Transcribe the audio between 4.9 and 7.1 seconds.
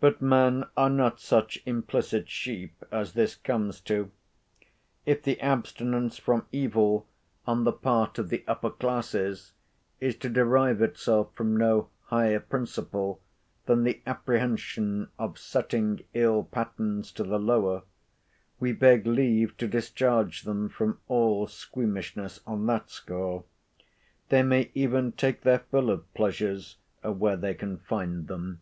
If the abstinence from evil